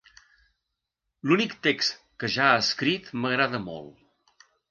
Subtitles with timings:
[1.31, 1.93] L'únic text
[2.23, 4.43] que ja ha escrit m'agrada molt.